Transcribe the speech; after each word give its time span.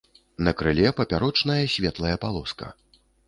На 0.45 0.53
крыле 0.59 0.93
папярочная 1.01 1.59
светлая 1.73 2.17
палоска. 2.27 2.67